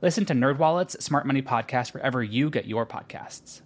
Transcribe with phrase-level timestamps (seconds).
[0.00, 3.62] Listen to NerdWallet's Smart Money Podcast wherever you get your podcasts.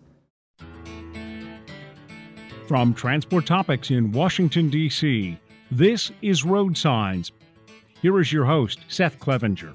[2.67, 5.39] From Transport Topics in Washington, D.C.,
[5.71, 7.33] this is Road Signs.
[8.01, 9.73] Here is your host, Seth Clevenger.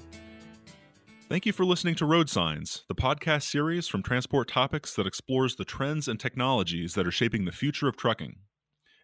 [1.28, 5.56] Thank you for listening to Road Signs, the podcast series from Transport Topics that explores
[5.56, 8.36] the trends and technologies that are shaping the future of trucking.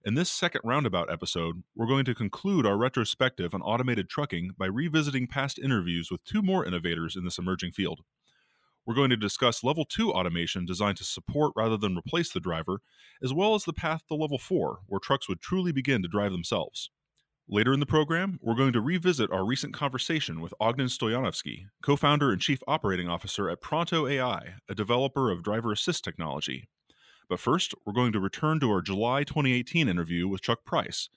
[0.07, 4.67] In this second roundabout episode, we're going to conclude our retrospective on automated trucking by
[4.67, 8.03] revisiting past interviews with two more innovators in this emerging field.
[8.85, 12.83] We're going to discuss level 2 automation designed to support rather than replace the driver,
[13.23, 16.33] as well as the path to level 4, where trucks would truly begin to drive
[16.33, 16.91] themselves.
[17.49, 21.97] Later in the program, we're going to revisit our recent conversation with Ognen Stojanovski, co
[21.97, 26.69] founder and chief operating officer at Pronto AI, a developer of driver assist technology.
[27.29, 31.09] But first, we're going to return to our July 2018 interview with Chuck Price,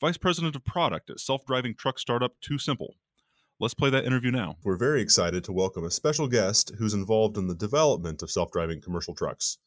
[0.00, 2.94] vice president of product at self driving truck startup TuSimple.
[3.58, 4.56] Let's play that interview now.
[4.64, 8.52] We're very excited to welcome a special guest who's involved in the development of self
[8.52, 9.58] driving commercial trucks.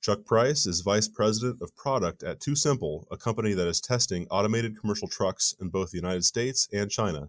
[0.00, 4.80] Chuck Price is Vice President of Product at TuSimple, a company that is testing automated
[4.80, 7.28] commercial trucks in both the United States and China.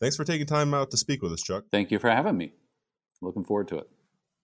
[0.00, 1.64] Thanks for taking time out to speak with us, Chuck.
[1.72, 2.52] Thank you for having me.
[3.20, 3.90] Looking forward to it.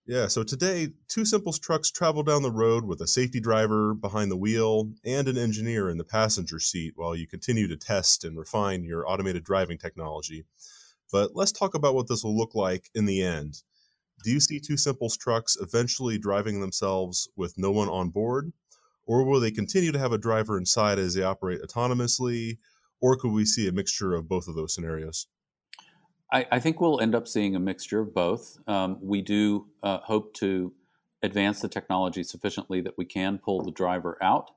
[0.05, 4.35] Yeah, so today, TuSimple's trucks travel down the road with a safety driver behind the
[4.37, 8.83] wheel and an engineer in the passenger seat while you continue to test and refine
[8.83, 10.43] your automated driving technology.
[11.09, 13.63] But let's talk about what this will look like in the end.
[14.25, 18.51] Do you see TuSimple's trucks eventually driving themselves with no one on board?
[19.05, 22.57] Or will they continue to have a driver inside as they operate autonomously?
[22.99, 25.27] Or could we see a mixture of both of those scenarios?
[26.33, 28.57] I, I think we'll end up seeing a mixture of both.
[28.67, 30.73] Um, we do uh, hope to
[31.21, 34.51] advance the technology sufficiently that we can pull the driver out.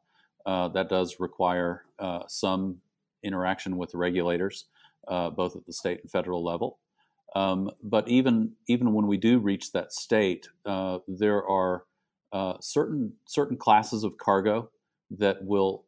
[0.47, 2.79] Uh, that does require uh, some
[3.23, 4.65] interaction with the regulators
[5.07, 6.79] uh, both at the state and federal level.
[7.35, 11.85] Um, but even even when we do reach that state, uh, there are
[12.33, 14.71] uh, certain certain classes of cargo
[15.11, 15.85] that will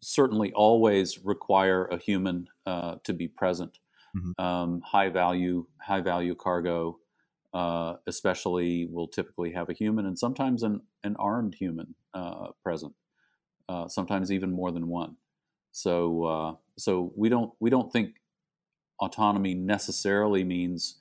[0.00, 3.78] certainly always require a human uh, to be present.
[4.16, 4.44] Mm-hmm.
[4.44, 6.98] Um, high value high value cargo,
[7.54, 11.94] uh, especially, will typically have a human and sometimes an, an armed human
[12.62, 12.94] present.
[13.88, 15.16] sometimes even more than one.
[15.70, 18.16] So so we don't we don't think
[19.00, 21.00] autonomy necessarily means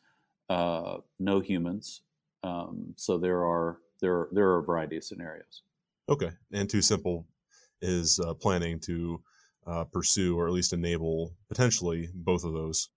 [0.50, 2.02] uh, no humans.
[2.44, 5.62] Um, so there are there are, there are a variety of scenarios.
[6.10, 7.26] Okay, and TuSimple
[7.82, 9.22] is uh, planning to
[9.68, 12.90] uh, pursue or at least enable potentially both of those.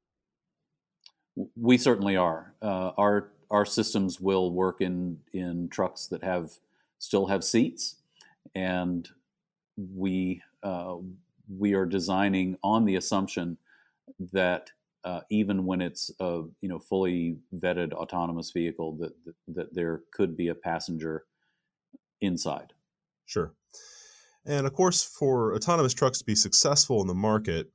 [1.56, 2.55] We certainly are.
[2.62, 6.53] Uh, our our systems will work in in trucks that have
[6.99, 7.97] still have seats,
[8.55, 9.09] and
[9.77, 10.97] we uh,
[11.59, 13.59] we are designing on the assumption
[14.33, 14.71] that
[15.05, 20.03] uh, even when it's a you know fully vetted autonomous vehicle, that, that, that there
[20.12, 21.25] could be a passenger
[22.21, 22.72] inside.
[23.27, 23.53] Sure,
[24.47, 27.71] and of course, for autonomous trucks to be successful in the market,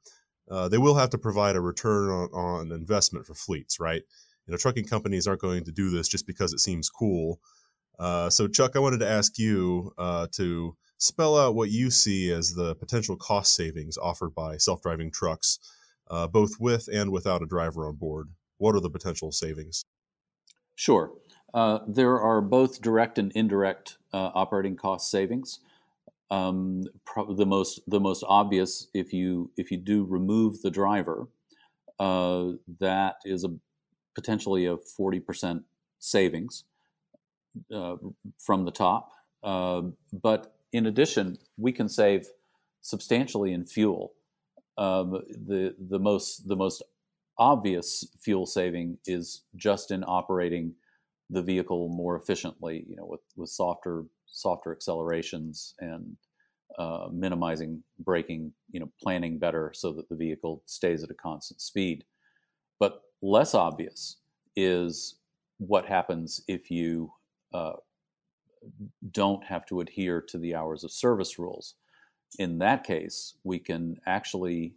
[0.49, 4.01] uh, they will have to provide a return on, on investment for fleets, right?
[4.45, 7.39] You know, trucking companies aren't going to do this just because it seems cool.
[7.99, 12.31] Uh, so, Chuck, I wanted to ask you uh, to spell out what you see
[12.31, 15.59] as the potential cost savings offered by self driving trucks,
[16.09, 18.29] uh, both with and without a driver on board.
[18.57, 19.85] What are the potential savings?
[20.75, 21.11] Sure.
[21.53, 25.59] Uh, there are both direct and indirect operating cost savings.
[26.31, 31.27] Um, pro- the most the most obvious, if you if you do remove the driver,
[31.99, 33.49] uh, that is a
[34.15, 35.63] potentially a forty percent
[35.99, 36.65] savings
[37.73, 37.95] uh,
[38.37, 39.11] from the top.
[39.43, 39.83] Uh,
[40.13, 42.27] but in addition, we can save
[42.81, 44.13] substantially in fuel.
[44.77, 46.83] Um, the the most the most
[47.37, 50.73] obvious fuel saving is just in operating
[51.29, 52.85] the vehicle more efficiently.
[52.87, 56.15] You know, with with softer softer accelerations and
[56.77, 58.53] uh, minimizing braking.
[58.71, 62.03] You know, planning better so that the vehicle stays at a constant speed.
[62.79, 64.17] But less obvious
[64.55, 65.15] is
[65.57, 67.11] what happens if you
[67.53, 67.73] uh,
[69.11, 71.75] don't have to adhere to the hours of service rules.
[72.37, 74.75] In that case, we can actually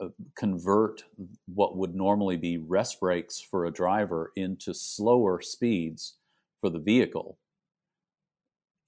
[0.00, 1.04] uh, convert
[1.46, 6.16] what would normally be rest breaks for a driver into slower speeds
[6.60, 7.38] for the vehicle.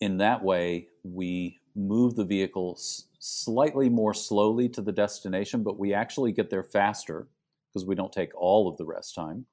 [0.01, 5.79] In that way, we move the vehicle s- slightly more slowly to the destination, but
[5.79, 7.29] we actually get there faster
[7.73, 9.47] because we don't take all of the rest time.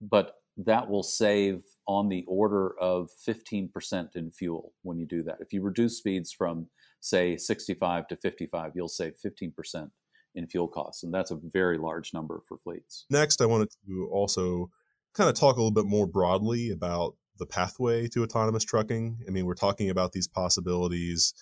[0.00, 5.38] But that will save on the order of 15% in fuel when you do that.
[5.40, 6.68] If you reduce speeds from,
[7.00, 9.90] say, 65 to 55, you'll save 15%
[10.34, 11.04] in fuel costs.
[11.04, 13.06] And that's a very large number for fleets.
[13.10, 14.70] Next, I wanted to also
[15.14, 19.18] kind of talk a little bit more broadly about the pathway to autonomous trucking.
[19.26, 21.34] I mean, we're talking about these possibilities.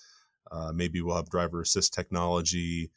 [0.50, 2.90] Uh, maybe we'll have driver assist technology.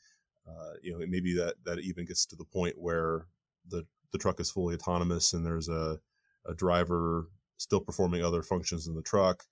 [0.47, 3.27] Uh, you know, maybe that that even gets to the point where
[3.67, 5.99] the the truck is fully autonomous and there's a
[6.45, 9.43] a driver still performing other functions in the truck,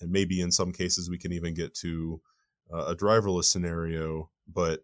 [0.00, 2.20] and maybe in some cases we can even get to
[2.72, 4.30] uh, a driverless scenario.
[4.46, 4.80] But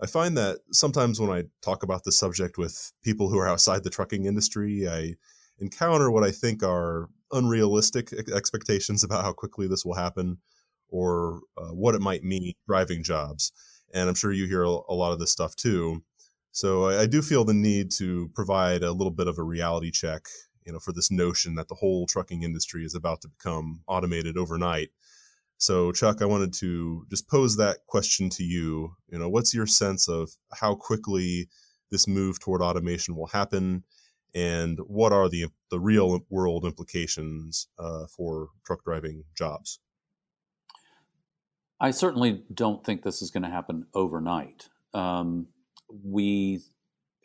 [0.00, 3.84] I find that sometimes when I talk about the subject with people who are outside
[3.84, 5.14] the trucking industry, I
[5.58, 10.38] encounter what I think are unrealistic expectations about how quickly this will happen
[10.88, 13.52] or uh, what it might mean driving jobs.
[13.94, 16.02] And I'm sure you hear a lot of this stuff too.
[16.52, 19.90] So I, I do feel the need to provide a little bit of a reality
[19.90, 20.22] check,
[20.64, 24.36] you know, for this notion that the whole trucking industry is about to become automated
[24.36, 24.90] overnight.
[25.58, 28.94] So, Chuck, I wanted to just pose that question to you.
[29.08, 31.48] You know, what's your sense of how quickly
[31.90, 33.84] this move toward automation will happen,
[34.36, 39.80] and what are the the real world implications uh, for truck driving jobs?
[41.80, 44.68] I certainly don't think this is going to happen overnight.
[44.94, 45.48] Um,
[46.04, 46.60] we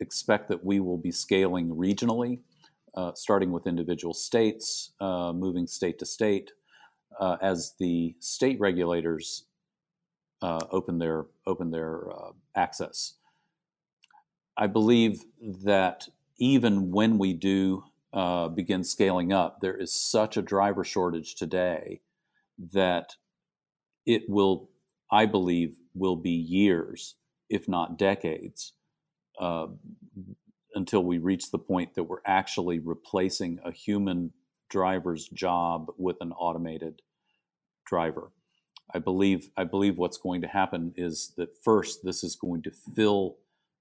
[0.00, 2.40] expect that we will be scaling regionally,
[2.94, 6.52] uh, starting with individual states, uh, moving state to state,
[7.20, 9.44] uh, as the state regulators
[10.40, 13.14] uh, open their open their uh, access.
[14.56, 15.22] I believe
[15.64, 16.08] that
[16.42, 22.00] even when we do uh, begin scaling up, there is such a driver shortage today
[22.58, 23.14] that
[24.04, 24.68] it will,
[25.08, 27.14] I believe, will be years,
[27.48, 28.72] if not decades,
[29.38, 29.68] uh,
[30.74, 34.32] until we reach the point that we're actually replacing a human
[34.68, 37.02] driver's job with an automated
[37.86, 38.32] driver.
[38.92, 42.72] I believe I believe what's going to happen is that first this is going to
[42.96, 43.36] fill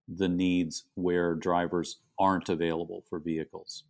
[0.08, 3.84] the needs where drivers aren't available for vehicles.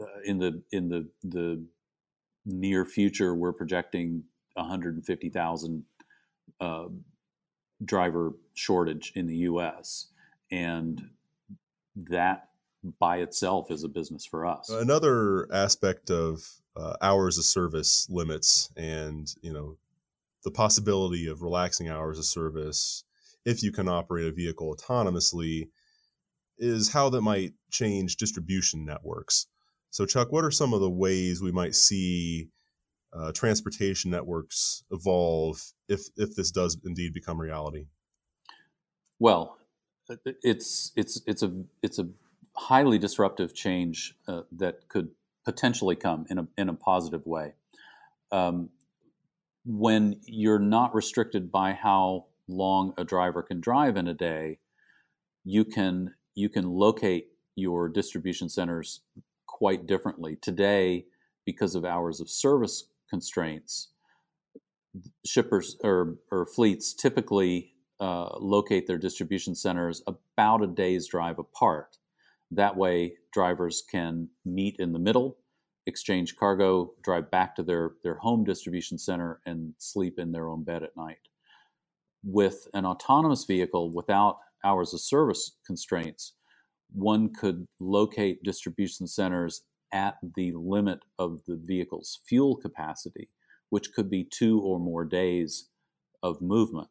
[0.00, 1.62] Uh, in the in the the
[2.44, 4.24] near future, we're projecting
[4.54, 5.84] 150,000
[6.60, 6.84] uh,
[7.84, 10.08] driver shortage in the U.S.
[10.50, 11.08] and
[11.96, 12.48] that
[12.98, 14.70] by itself is a business for us.
[14.70, 19.76] Another aspect of uh, hours of service limits and you know
[20.44, 23.04] the possibility of relaxing hours of service
[23.44, 25.68] if you can operate a vehicle autonomously
[26.58, 29.46] is how that might change distribution networks.
[29.90, 32.48] So, Chuck, what are some of the ways we might see
[33.12, 37.86] uh, transportation networks evolve if if this does indeed become reality?
[39.18, 39.58] Well,
[40.24, 41.52] it's it's it's a
[41.82, 42.08] it's a
[42.56, 45.08] highly disruptive change uh, that could
[45.44, 47.54] potentially come in a in a positive way.
[48.30, 48.70] Um,
[49.64, 54.58] when you're not restricted by how long a driver can drive in a day,
[55.44, 59.00] you can you can locate your distribution centers
[59.46, 61.06] quite differently today
[61.44, 63.88] because of hours of service constraints.
[65.26, 71.98] Shippers or, or fleets typically uh, locate their distribution centers about a day's drive apart.
[72.50, 75.38] That way, drivers can meet in the middle,
[75.86, 80.64] exchange cargo, drive back to their, their home distribution center, and sleep in their own
[80.64, 81.28] bed at night.
[82.24, 86.34] With an autonomous vehicle without hours of service constraints,
[86.92, 89.62] one could locate distribution centers
[89.92, 93.28] at the limit of the vehicle's fuel capacity,
[93.70, 95.68] which could be two or more days
[96.22, 96.88] of movement.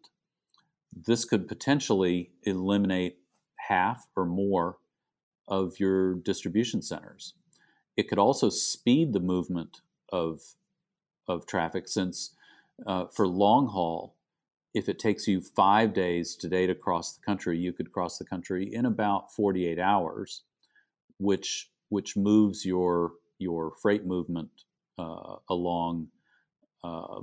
[0.94, 3.18] This could potentially eliminate
[3.68, 4.78] half or more
[5.48, 7.34] of your distribution centers.
[7.96, 10.42] It could also speed the movement of,
[11.28, 12.36] of traffic since
[12.86, 14.16] uh, for long haul,
[14.74, 18.26] if it takes you five days today to cross the country, you could cross the
[18.26, 20.44] country in about 48 hours,
[21.18, 24.50] which which moves your your freight movement
[24.98, 26.08] uh, along,
[26.84, 27.20] uh,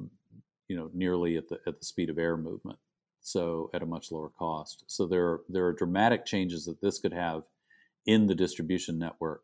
[0.68, 2.78] you know, nearly at the at the speed of air movement,
[3.20, 4.84] so at a much lower cost.
[4.86, 7.44] So there are, there are dramatic changes that this could have
[8.04, 9.42] in the distribution network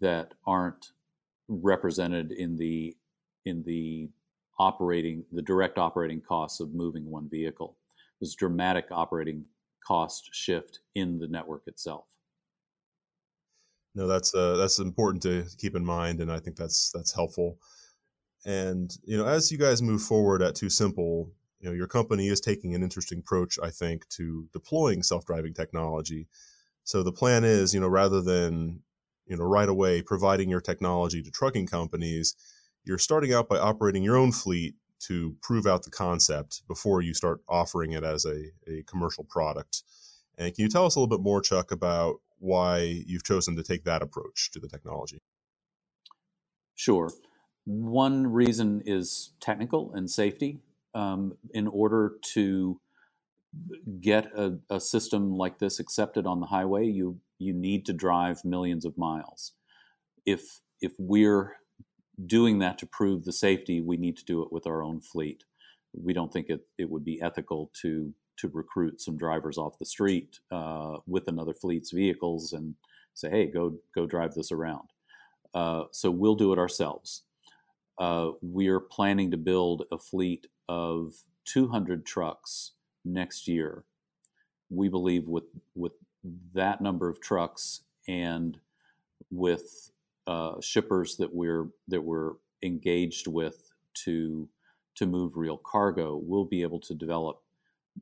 [0.00, 0.92] that aren't
[1.48, 2.96] represented in the
[3.44, 4.08] in the
[4.58, 7.76] operating the direct operating costs of moving one vehicle.
[8.20, 9.44] There's dramatic operating
[9.86, 12.06] cost shift in the network itself.
[13.94, 17.58] No, that's uh, that's important to keep in mind, and I think that's that's helpful.
[18.44, 21.30] And you know, as you guys move forward at TuSimple,
[21.60, 26.26] you know, your company is taking an interesting approach, I think, to deploying self-driving technology.
[26.82, 28.80] So the plan is, you know, rather than
[29.26, 32.34] you know right away providing your technology to trucking companies,
[32.84, 37.12] you're starting out by operating your own fleet to prove out the concept before you
[37.12, 39.82] start offering it as a, a commercial product.
[40.38, 43.62] And can you tell us a little bit more, Chuck, about why you've chosen to
[43.62, 45.20] take that approach to the technology?
[46.74, 47.10] Sure.
[47.64, 50.60] One reason is technical and safety.
[50.94, 52.80] Um, in order to
[54.00, 58.44] get a, a, system like this accepted on the highway, you you need to drive
[58.44, 59.52] millions of miles.
[60.24, 61.56] If if we're
[62.26, 65.44] doing that to prove the safety, we need to do it with our own fleet.
[65.92, 69.84] We don't think it, it would be ethical to to recruit some drivers off the
[69.84, 72.74] street uh, with another fleet's vehicles and
[73.14, 74.88] say, "Hey, go go drive this around."
[75.54, 77.22] Uh, so we'll do it ourselves.
[77.98, 82.72] Uh, we're planning to build a fleet of 200 trucks
[83.04, 83.84] next year.
[84.70, 85.44] We believe with
[85.76, 85.92] with
[86.54, 88.58] that number of trucks and
[89.30, 89.92] with
[90.26, 93.72] uh, shippers that we're that we're engaged with
[94.04, 94.48] to
[94.96, 97.40] to move real cargo, we'll be able to develop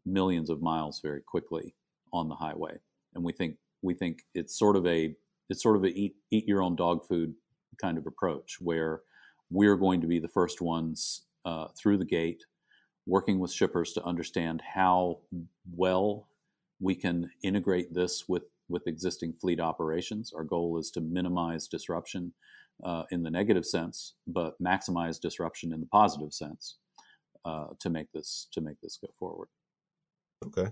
[0.05, 1.75] millions of miles very quickly
[2.13, 2.79] on the highway.
[3.15, 5.15] And we think we think it's sort of a
[5.49, 7.35] it's sort of a eat eat your own dog food
[7.81, 9.01] kind of approach where
[9.51, 12.45] we're going to be the first ones uh, through the gate,
[13.07, 15.19] working with shippers to understand how
[15.75, 16.29] well
[16.81, 20.33] we can integrate this with with existing fleet operations.
[20.35, 22.33] Our goal is to minimize disruption
[22.83, 26.79] uh, in the negative sense, but maximize disruption in the positive sense
[27.45, 29.49] uh, to make this to make this go forward.
[30.47, 30.71] Okay.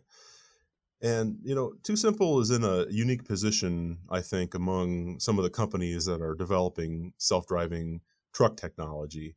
[1.02, 5.50] And you know, TuSimple is in a unique position, I think, among some of the
[5.50, 8.02] companies that are developing self-driving
[8.34, 9.36] truck technology,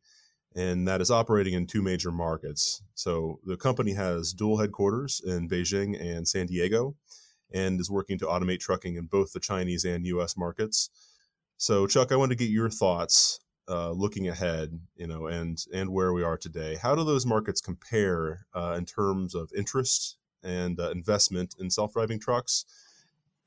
[0.55, 2.83] and that is operating in two major markets.
[2.95, 6.95] So the company has dual headquarters in Beijing and San Diego,
[7.53, 10.35] and is working to automate trucking in both the Chinese and U.S.
[10.35, 10.89] markets.
[11.57, 15.89] So, Chuck, I want to get your thoughts uh, looking ahead, you know, and and
[15.91, 16.75] where we are today.
[16.81, 22.19] How do those markets compare uh, in terms of interest and uh, investment in self-driving
[22.19, 22.65] trucks?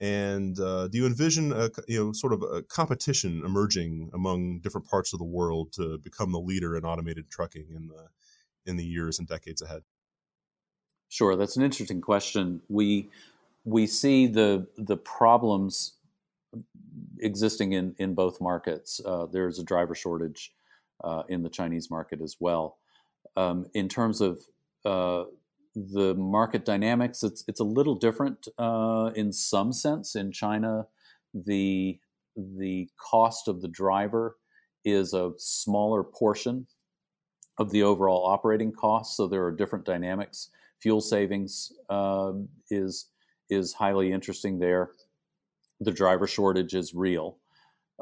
[0.00, 4.86] And uh, do you envision a you know sort of a competition emerging among different
[4.86, 8.08] parts of the world to become the leader in automated trucking in the
[8.70, 9.82] in the years and decades ahead?
[11.08, 12.60] Sure, that's an interesting question.
[12.68, 13.08] We
[13.66, 15.94] we see the the problems
[17.18, 19.00] existing in in both markets.
[19.04, 20.54] Uh, there's a driver shortage
[21.04, 22.78] uh, in the Chinese market as well.
[23.36, 24.38] Um, in terms of
[24.84, 25.24] uh,
[25.74, 30.14] the market dynamics, it's it's a little different uh, in some sense.
[30.14, 30.86] In China,
[31.34, 31.98] the
[32.36, 34.36] the cost of the driver
[34.84, 36.68] is a smaller portion
[37.58, 40.50] of the overall operating cost, so there are different dynamics.
[40.78, 43.06] Fuel savings um, is
[43.48, 44.90] is highly interesting there.
[45.80, 47.36] The driver shortage is real.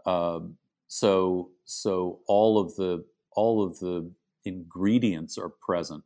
[0.06, 0.56] Um,
[0.88, 4.10] so so all of the all of the
[4.44, 6.04] ingredients are present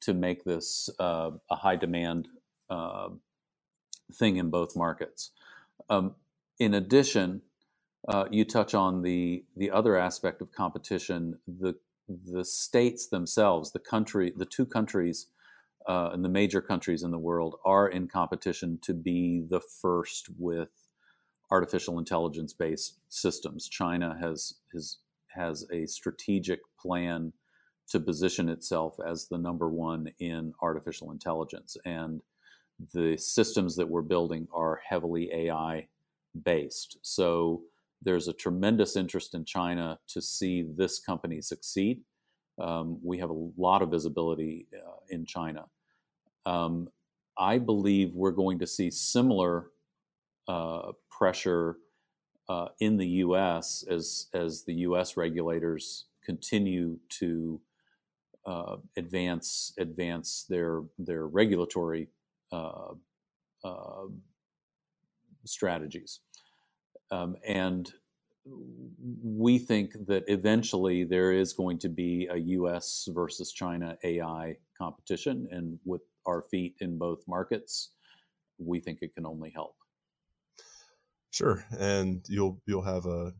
[0.00, 2.28] to make this uh, a high demand
[2.70, 3.08] uh,
[4.12, 5.30] thing in both markets.
[5.88, 6.14] Um,
[6.58, 7.42] in addition,
[8.06, 11.38] uh, you touch on the the other aspect of competition.
[11.46, 11.76] The
[12.08, 15.26] the states themselves, the country, the two countries
[15.86, 20.28] uh, and the major countries in the world are in competition to be the first
[20.38, 20.68] with
[21.50, 23.68] artificial intelligence based systems.
[23.68, 27.32] China has, has, has a strategic plan
[27.88, 31.76] to position itself as the number one in artificial intelligence.
[31.84, 32.20] And
[32.92, 35.88] the systems that we're building are heavily AI
[36.44, 36.98] based.
[37.02, 37.62] So
[38.02, 42.02] there's a tremendous interest in China to see this company succeed.
[42.58, 45.66] Um, we have a lot of visibility uh, in China.
[46.44, 46.88] Um,
[47.38, 49.70] I believe we're going to see similar
[50.48, 51.76] uh, pressure
[52.48, 53.84] uh, in the U.S.
[53.88, 55.16] as as the U.S.
[55.16, 57.60] regulators continue to
[58.46, 62.08] uh, advance advance their their regulatory
[62.50, 62.94] uh,
[63.62, 64.06] uh,
[65.44, 66.20] strategies,
[67.10, 67.92] um, and
[69.22, 73.08] we think that eventually there is going to be a U.S.
[73.12, 77.90] versus China AI competition, and with our feet in both markets,
[78.58, 79.74] we think it can only help.
[81.30, 83.32] Sure, and you'll you'll have a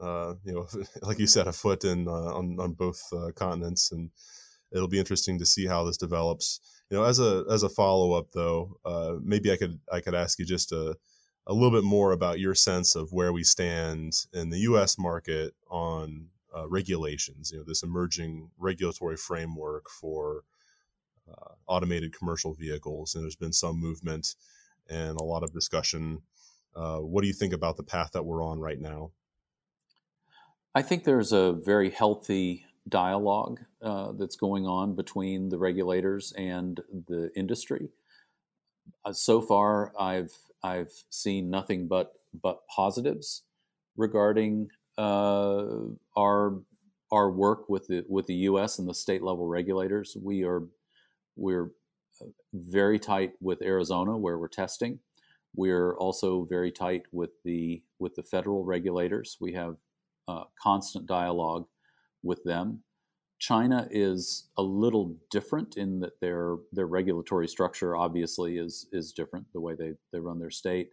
[0.00, 0.66] uh, you know
[1.02, 4.10] like you said a foot in uh, on on both uh, continents, and
[4.72, 6.60] it'll be interesting to see how this develops.
[6.90, 10.14] You know, as a as a follow up though, uh, maybe I could I could
[10.14, 10.96] ask you just a
[11.46, 14.98] a little bit more about your sense of where we stand in the U.S.
[14.98, 16.26] market on
[16.56, 17.52] uh, regulations.
[17.52, 20.42] You know, this emerging regulatory framework for
[21.30, 24.34] uh, automated commercial vehicles, and there's been some movement
[24.88, 26.22] and a lot of discussion.
[26.74, 29.10] Uh, what do you think about the path that we're on right now?
[30.74, 36.80] I think there's a very healthy dialogue uh, that's going on between the regulators and
[37.08, 37.88] the industry.
[39.04, 40.32] Uh, so far, I've
[40.66, 43.44] I've seen nothing but but positives
[43.96, 44.68] regarding
[44.98, 45.64] uh,
[46.16, 46.58] our
[47.12, 48.78] our work with the with the U.S.
[48.78, 50.16] and the state level regulators.
[50.20, 50.64] We are
[51.36, 51.70] we're
[52.20, 54.98] uh, very tight with Arizona where we're testing.
[55.54, 59.36] We're also very tight with the with the federal regulators.
[59.40, 59.76] We have
[60.26, 61.66] uh, constant dialogue
[62.22, 62.82] with them.
[63.38, 69.46] China is a little different in that their their regulatory structure obviously is is different
[69.52, 70.90] the way they, they run their state.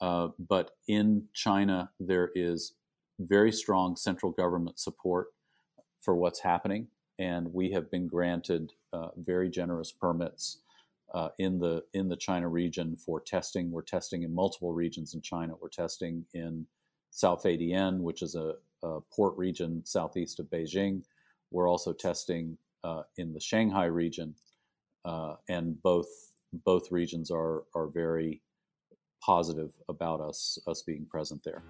[0.00, 2.74] Uh, but in China, there is
[3.20, 5.28] very strong central government support
[6.00, 10.60] for what's happening, and we have been granted uh, very generous permits
[11.14, 13.70] uh, in the in the China region for testing.
[13.70, 15.54] We're testing in multiple regions in China.
[15.60, 16.66] We're testing in
[17.18, 21.02] Caofeidian, which is a, a port region southeast of Beijing.
[21.50, 24.34] We're also testing uh, in the Shanghai region,
[25.04, 26.08] uh, and both
[26.64, 28.42] both regions are are very
[29.22, 31.62] positive about us us being present there.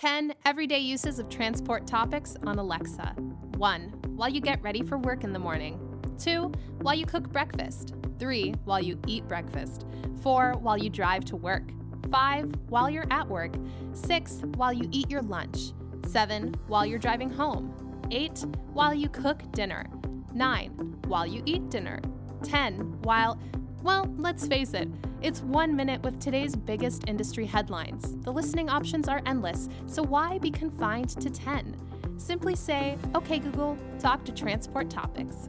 [0.00, 3.12] 10 everyday uses of transport topics on Alexa.
[3.58, 3.82] 1.
[4.16, 5.78] While you get ready for work in the morning.
[6.18, 6.50] 2.
[6.80, 7.94] While you cook breakfast.
[8.18, 8.54] 3.
[8.64, 9.84] While you eat breakfast.
[10.22, 10.54] 4.
[10.54, 11.64] While you drive to work.
[12.10, 12.52] 5.
[12.68, 13.54] While you're at work.
[13.92, 14.42] 6.
[14.56, 15.72] While you eat your lunch.
[16.06, 16.54] 7.
[16.66, 17.74] While you're driving home.
[18.10, 18.44] 8.
[18.72, 19.86] While you cook dinner.
[20.34, 20.70] 9.
[21.06, 22.00] While you eat dinner.
[22.42, 23.00] 10.
[23.02, 23.38] While,
[23.82, 24.88] well, let's face it,
[25.22, 28.16] it's one minute with today's biggest industry headlines.
[28.22, 31.76] The listening options are endless, so why be confined to 10?
[32.16, 35.48] Simply say, OK, Google, talk to transport topics.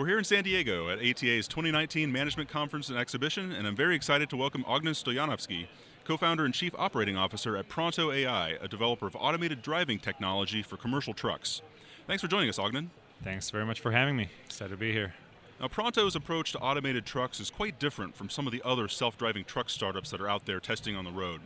[0.00, 3.94] We're here in San Diego at ATA's 2019 Management Conference and Exhibition, and I'm very
[3.94, 5.66] excited to welcome Ognen Stojanovski,
[6.04, 10.62] co founder and chief operating officer at Pronto AI, a developer of automated driving technology
[10.62, 11.60] for commercial trucks.
[12.06, 12.88] Thanks for joining us, Ognen.
[13.22, 14.30] Thanks very much for having me.
[14.46, 15.12] Excited to be here.
[15.60, 19.18] Now, Pronto's approach to automated trucks is quite different from some of the other self
[19.18, 21.42] driving truck startups that are out there testing on the road.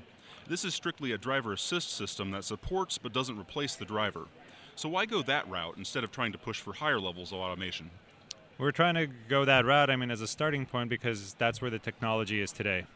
[0.46, 4.26] This is strictly a driver assist system that supports but doesn't replace the driver.
[4.76, 7.90] So, why go that route instead of trying to push for higher levels of automation?
[8.56, 11.72] We're trying to go that route, I mean, as a starting point because that's where
[11.72, 12.86] the technology is today.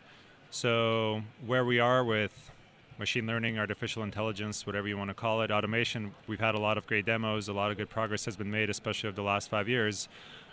[0.51, 2.53] So, where we are with
[2.97, 6.79] machine learning, artificial intelligence, whatever you want to call it, automation, we've had a lot
[6.79, 9.51] of great demos, a lot of good progress has been made, especially over the last
[9.51, 10.09] five years.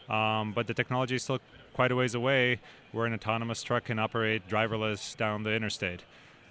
[0.10, 1.40] Um, but the technology is still
[1.74, 2.60] quite a ways away
[2.92, 6.02] where an autonomous truck can operate driverless down the interstate.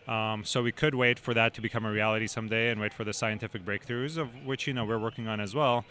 [0.07, 3.03] Um, so we could wait for that to become a reality someday and wait for
[3.03, 5.85] the scientific breakthroughs, of which you know we're working on as well.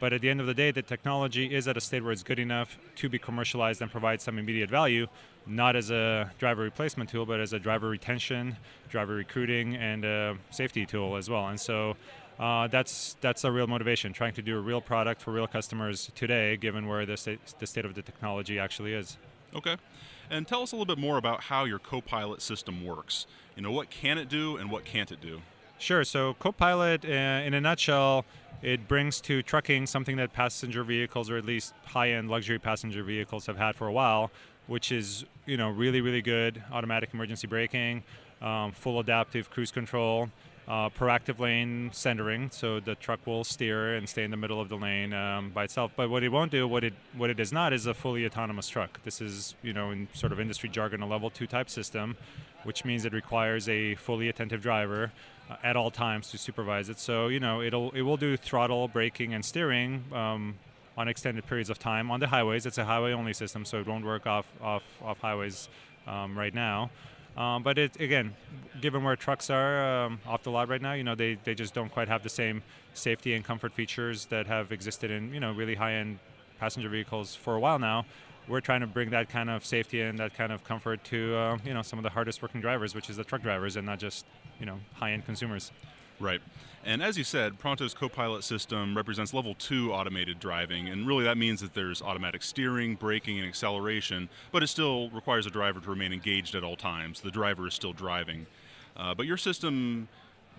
[0.00, 2.22] But at the end of the day, the technology is at a state where it's
[2.22, 5.06] good enough to be commercialized and provide some immediate value,
[5.46, 8.56] not as a driver replacement tool, but as a driver retention,
[8.88, 11.48] driver recruiting, and a safety tool as well.
[11.48, 11.96] And so
[12.38, 16.10] uh, that's that's a real motivation, trying to do a real product for real customers
[16.14, 19.18] today, given where the state, the state of the technology actually is.
[19.54, 19.76] Okay.
[20.30, 23.26] And tell us a little bit more about how your Copilot system works.
[23.56, 25.42] You know, what can it do and what can't it do?
[25.78, 26.04] Sure.
[26.04, 28.24] So Copilot, uh, in a nutshell,
[28.62, 33.46] it brings to trucking something that passenger vehicles, or at least high-end luxury passenger vehicles,
[33.46, 34.30] have had for a while,
[34.66, 38.02] which is you know really really good automatic emergency braking,
[38.42, 40.30] um, full adaptive cruise control,
[40.68, 44.68] uh, proactive lane centering, so the truck will steer and stay in the middle of
[44.68, 45.90] the lane um, by itself.
[45.96, 48.68] But what it won't do, what it what it is not, is a fully autonomous
[48.68, 49.02] truck.
[49.02, 52.16] This is, you know, in sort of industry jargon, a level two type system,
[52.64, 55.10] which means it requires a fully attentive driver
[55.62, 56.98] at all times to supervise it.
[56.98, 60.04] So, you know, it'll it will do throttle, braking, and steering.
[60.12, 60.56] Um,
[60.96, 64.04] on extended periods of time on the highways, it's a highway-only system, so it won't
[64.04, 65.68] work off off off highways
[66.06, 66.90] um, right now.
[67.36, 68.34] Um, but it again,
[68.80, 71.74] given where trucks are um, off the lot right now, you know they, they just
[71.74, 75.52] don't quite have the same safety and comfort features that have existed in you know
[75.52, 76.18] really high-end
[76.58, 78.04] passenger vehicles for a while now.
[78.50, 81.58] We're trying to bring that kind of safety and that kind of comfort to uh,
[81.64, 84.00] you know some of the hardest working drivers, which is the truck drivers, and not
[84.00, 84.26] just
[84.58, 85.70] you know high-end consumers.
[86.18, 86.40] Right.
[86.84, 91.38] And as you said, Pronto's Copilot system represents level two automated driving, and really that
[91.38, 95.88] means that there's automatic steering, braking, and acceleration, but it still requires a driver to
[95.88, 97.20] remain engaged at all times.
[97.20, 98.46] The driver is still driving.
[98.96, 100.08] Uh, but your system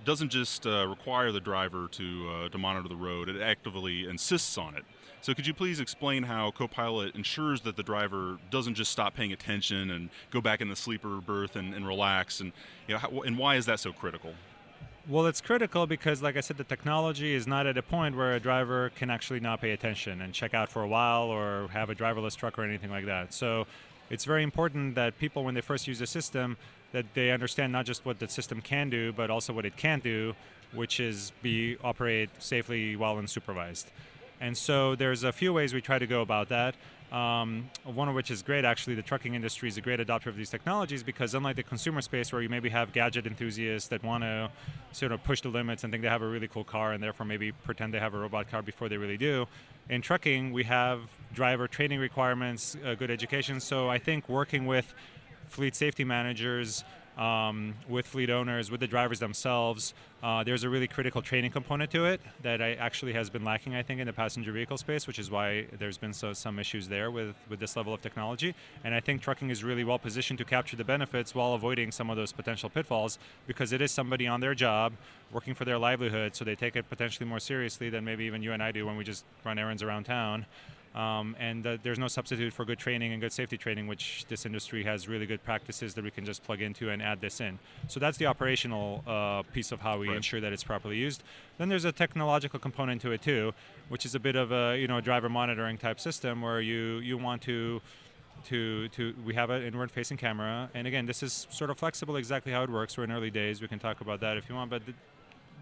[0.05, 4.57] doesn't just uh, require the driver to, uh, to monitor the road, it actively insists
[4.57, 4.83] on it.
[5.21, 9.31] So, could you please explain how Copilot ensures that the driver doesn't just stop paying
[9.31, 12.51] attention and go back in the sleeper berth and, and relax, and
[12.87, 14.33] you know, how, and why is that so critical?
[15.07, 18.33] Well, it's critical because, like I said, the technology is not at a point where
[18.33, 21.91] a driver can actually not pay attention and check out for a while or have
[21.91, 23.31] a driverless truck or anything like that.
[23.31, 23.67] So,
[24.09, 26.57] it's very important that people, when they first use the system,
[26.93, 30.03] that they understand not just what the system can do, but also what it can't
[30.03, 30.33] do,
[30.73, 33.85] which is be operate safely while unsupervised.
[34.41, 36.75] And so there's a few ways we try to go about that.
[37.13, 38.95] Um, one of which is great, actually.
[38.95, 42.31] The trucking industry is a great adopter of these technologies because, unlike the consumer space
[42.31, 44.49] where you maybe have gadget enthusiasts that want to
[44.93, 47.25] sort of push the limits and think they have a really cool car and therefore
[47.25, 49.45] maybe pretend they have a robot car before they really do,
[49.89, 51.01] in trucking, we have
[51.33, 53.59] driver training requirements, uh, good education.
[53.59, 54.93] So I think working with
[55.47, 56.85] fleet safety managers,
[57.21, 59.93] um, with fleet owners, with the drivers themselves.
[60.23, 63.75] Uh, there's a really critical training component to it that I actually has been lacking,
[63.75, 66.87] I think, in the passenger vehicle space, which is why there's been so, some issues
[66.87, 68.55] there with, with this level of technology.
[68.83, 72.09] And I think trucking is really well positioned to capture the benefits while avoiding some
[72.09, 74.93] of those potential pitfalls because it is somebody on their job
[75.31, 78.51] working for their livelihood, so they take it potentially more seriously than maybe even you
[78.51, 80.45] and I do when we just run errands around town.
[80.93, 84.45] Um, and uh, there's no substitute for good training and good safety training, which this
[84.45, 87.59] industry has really good practices that we can just plug into and add this in.
[87.87, 90.17] So that's the operational uh, piece of how we right.
[90.17, 91.23] ensure that it's properly used.
[91.57, 93.53] Then there's a technological component to it too,
[93.87, 97.17] which is a bit of a you know driver monitoring type system where you you
[97.17, 97.81] want to
[98.45, 102.15] to to we have an inward facing camera and again this is sort of flexible
[102.15, 104.55] exactly how it works we're in early days we can talk about that if you
[104.55, 104.93] want but the,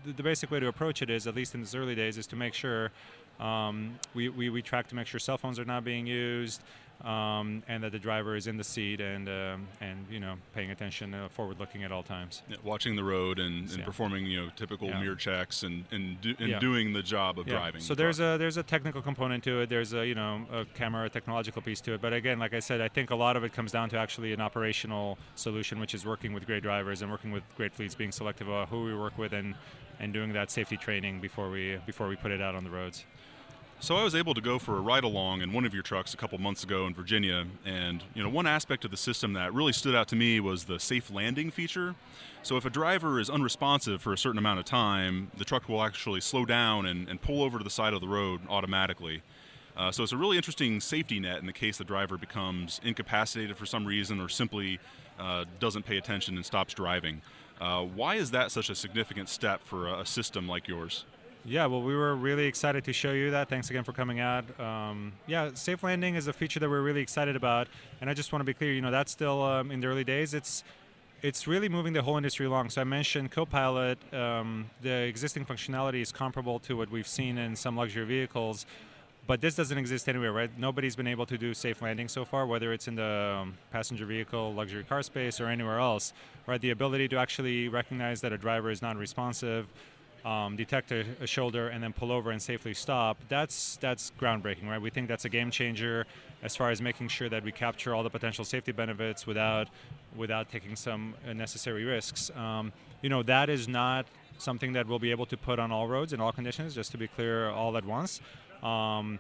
[0.06, 2.26] the, the basic way to approach it is at least in these early days is
[2.26, 2.92] to make sure
[3.40, 6.62] um, we, we, we, track to make sure cell phones are not being used
[7.04, 10.72] um, and that the driver is in the seat and, um, and you know, paying
[10.72, 12.42] attention, uh, forward looking at all times.
[12.50, 13.86] Yeah, watching the road and, and yeah.
[13.86, 15.00] performing, you know, typical yeah.
[15.00, 17.80] mirror checks and, and, do, and doing the job of driving.
[17.80, 19.70] So the there's a, there's a technical component to it.
[19.70, 22.02] There's a, you know, a camera, technological piece to it.
[22.02, 24.34] But again, like I said, I think a lot of it comes down to actually
[24.34, 28.12] an operational solution, which is working with great drivers and working with great fleets, being
[28.12, 29.56] selective about who we work with and,
[30.02, 33.06] and doing that safety training before we, before we put it out on the roads.
[33.82, 36.14] So I was able to go for a ride along in one of your trucks
[36.14, 39.54] a couple months ago in Virginia, and you know one aspect of the system that
[39.54, 41.96] really stood out to me was the safe landing feature.
[42.44, 45.82] So if a driver is unresponsive for a certain amount of time, the truck will
[45.82, 49.22] actually slow down and, and pull over to the side of the road automatically.
[49.78, 53.56] Uh, so it's a really interesting safety net in the case the driver becomes incapacitated
[53.56, 54.78] for some reason or simply
[55.18, 57.22] uh, doesn't pay attention and stops driving.
[57.62, 61.06] Uh, why is that such a significant step for a, a system like yours?
[61.46, 63.48] Yeah, well, we were really excited to show you that.
[63.48, 64.60] Thanks again for coming out.
[64.60, 67.70] Um, yeah, safe landing is a feature that we're really excited about,
[68.02, 68.74] and I just want to be clear.
[68.74, 70.34] You know, that's still um, in the early days.
[70.34, 70.64] It's
[71.22, 72.70] it's really moving the whole industry along.
[72.72, 73.98] So I mentioned Copilot.
[74.14, 78.66] Um, the existing functionality is comparable to what we've seen in some luxury vehicles,
[79.26, 80.52] but this doesn't exist anywhere, right?
[80.58, 84.06] Nobody's been able to do safe landing so far, whether it's in the um, passenger
[84.06, 86.14] vehicle, luxury car space, or anywhere else.
[86.48, 86.60] Right?
[86.60, 89.68] The ability to actually recognize that a driver is non-responsive
[90.26, 94.68] um, detect a, a, shoulder and then pull over and safely stop, that's that's groundbreaking,
[94.68, 94.82] right?
[94.82, 96.06] We think that's a game changer
[96.42, 99.70] as far as making sure that we capture all the potential safety benefits without
[100.16, 102.32] without taking some necessary risks.
[102.36, 104.06] Um, you know, that is not
[104.38, 106.76] something that we'll be able to put on all roads in all conditions.
[106.76, 108.22] Just to be clear, all at once.
[108.64, 109.20] Um,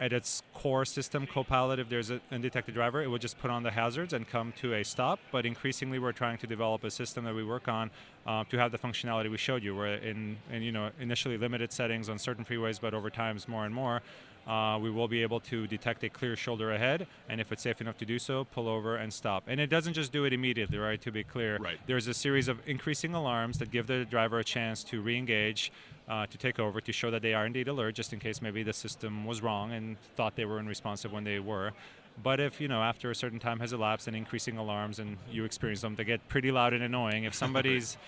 [0.00, 3.62] at its core system, Copilot, if there's an undetected driver, it would just put on
[3.62, 5.18] the hazards and come to a stop.
[5.32, 7.90] But increasingly, we're trying to develop a system that we work on
[8.26, 9.74] uh, to have the functionality we showed you.
[9.74, 13.64] We're in, in, you know, initially limited settings on certain freeways, but over time, more
[13.64, 14.02] and more.
[14.48, 17.82] Uh, we will be able to detect a clear shoulder ahead, and if it's safe
[17.82, 19.44] enough to do so, pull over and stop.
[19.46, 21.00] And it doesn't just do it immediately, right?
[21.02, 21.78] To be clear, right.
[21.86, 25.70] there's a series of increasing alarms that give the driver a chance to re-engage,
[26.08, 28.62] uh, to take over, to show that they are indeed alert, just in case maybe
[28.62, 31.72] the system was wrong and thought they were unresponsive when they were.
[32.22, 35.44] But if you know after a certain time has elapsed and increasing alarms and you
[35.44, 37.24] experience them, they get pretty loud and annoying.
[37.24, 37.98] If somebody's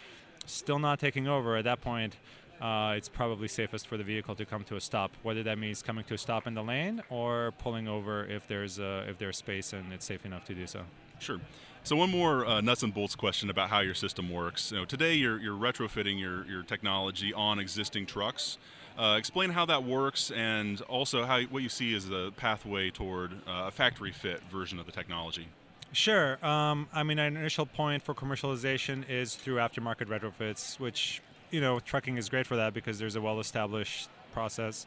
[0.47, 2.17] still not taking over at that point,
[2.61, 5.83] uh, it's probably safest for the vehicle to come to a stop, whether that means
[5.83, 9.37] coming to a stop in the lane or pulling over if there's uh, if there's
[9.37, 10.83] space and it's safe enough to do so.
[11.19, 11.41] Sure.
[11.83, 14.71] So one more uh, nuts and bolts question about how your system works.
[14.71, 18.59] You know, today you're, you're retrofitting your, your technology on existing trucks.
[18.99, 23.33] Uh, explain how that works and also how what you see as the pathway toward
[23.49, 25.49] uh, a factory fit version of the technology.
[25.93, 26.45] Sure.
[26.45, 31.81] Um, I mean, an initial point for commercialization is through aftermarket retrofits, which you know,
[31.81, 34.87] trucking is great for that because there's a well-established process.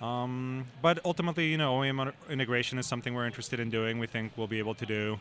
[0.00, 3.98] Um, but ultimately, you know, OEM integration is something we're interested in doing.
[3.98, 5.20] We think we'll be able to do.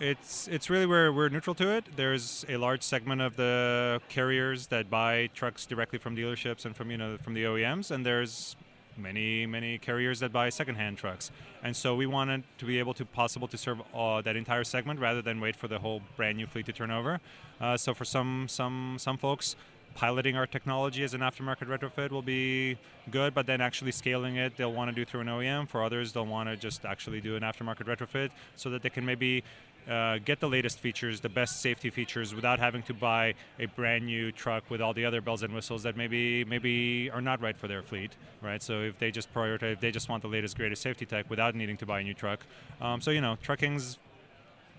[0.00, 1.84] It's it's really where we're neutral to it.
[1.96, 6.90] There's a large segment of the carriers that buy trucks directly from dealerships and from
[6.92, 8.56] you know from the OEMs, and there's
[8.96, 11.32] many many carriers that buy secondhand trucks.
[11.62, 15.00] And so we wanted to be able to possible to serve uh, that entire segment
[15.00, 17.20] rather than wait for the whole brand new fleet to turn over.
[17.60, 19.56] Uh, so for some some some folks,
[19.94, 22.78] piloting our technology as an aftermarket retrofit will be
[23.10, 25.68] good, but then actually scaling it, they'll want to do through an OEM.
[25.68, 29.04] For others, they'll want to just actually do an aftermarket retrofit so that they can
[29.04, 29.42] maybe
[29.88, 34.04] uh, get the latest features, the best safety features, without having to buy a brand
[34.06, 37.56] new truck with all the other bells and whistles that maybe maybe are not right
[37.56, 38.62] for their fleet, right?
[38.62, 41.54] So if they just prioritize, if they just want the latest, greatest safety tech without
[41.54, 42.40] needing to buy a new truck,
[42.80, 43.98] um, so you know, trucking's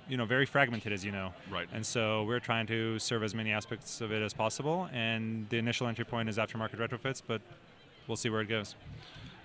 [0.07, 1.33] you know very fragmented as you know.
[1.51, 1.67] Right.
[1.71, 5.57] And so we're trying to serve as many aspects of it as possible and the
[5.57, 7.41] initial entry point is aftermarket retrofits but
[8.07, 8.75] we'll see where it goes.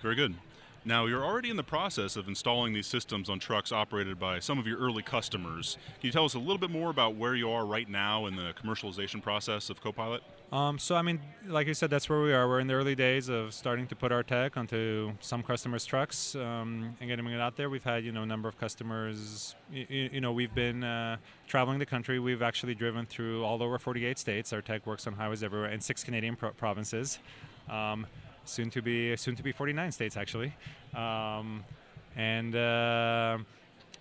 [0.03, 0.35] Very good
[0.86, 4.58] now, you're already in the process of installing these systems on trucks operated by some
[4.58, 5.78] of your early customers.
[6.00, 8.36] Can you tell us a little bit more about where you are right now in
[8.36, 10.22] the commercialization process of Copilot?
[10.52, 12.46] Um, so, I mean, like you said, that's where we are.
[12.46, 16.34] We're in the early days of starting to put our tech onto some customers' trucks
[16.34, 17.70] um, and getting it out there.
[17.70, 19.54] We've had, you know, a number of customers.
[19.72, 21.16] You, you know, we've been uh,
[21.48, 22.18] traveling the country.
[22.18, 24.52] We've actually driven through all over 48 states.
[24.52, 27.18] Our tech works on highways everywhere in six Canadian pro- provinces.
[27.70, 28.06] Um,
[28.44, 30.54] soon to be soon to be 49 states actually,
[30.94, 31.64] um,
[32.16, 33.38] and uh,